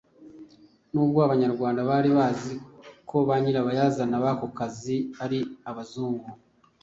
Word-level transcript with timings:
N'ubwo 0.91 1.19
Abanyarwanda 1.27 1.81
bari 1.89 2.09
bazi 2.17 2.53
ko 3.09 3.17
ba 3.27 3.35
nyirabayazana 3.41 4.15
b'ako 4.23 4.45
kazi 4.57 4.97
ari 5.23 5.39
Abazungu 5.69 6.27